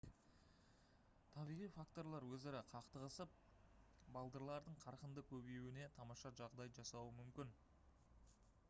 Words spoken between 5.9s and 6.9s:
тамаша жағдай